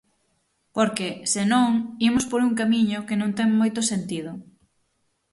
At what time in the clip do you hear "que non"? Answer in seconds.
3.07-3.31